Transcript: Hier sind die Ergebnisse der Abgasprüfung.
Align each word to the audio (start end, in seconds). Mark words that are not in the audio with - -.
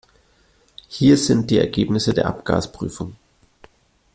Hier 0.87 1.15
sind 1.15 1.51
die 1.51 1.59
Ergebnisse 1.59 2.15
der 2.15 2.25
Abgasprüfung. 2.25 3.15